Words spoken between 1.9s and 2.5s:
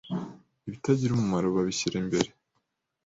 imbere